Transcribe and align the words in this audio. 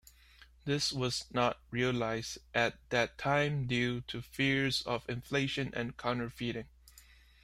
This 0.65 0.91
was 0.91 1.25
not 1.31 1.59
realized 1.69 2.39
at 2.55 2.79
that 2.89 3.19
time, 3.19 3.67
due 3.67 4.01
to 4.07 4.23
fears 4.23 4.81
of 4.81 5.07
inflation 5.07 5.71
and 5.75 5.95
counterfeiting. 5.95 6.65